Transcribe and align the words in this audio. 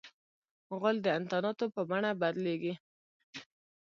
غول 0.79 0.97
د 1.03 1.07
انتاناتو 1.19 1.65
په 1.75 1.81
بڼه 1.89 2.11
بدلیږي. 2.21 2.73